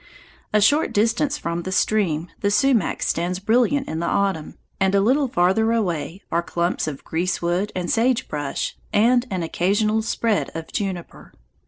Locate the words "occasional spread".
9.43-10.49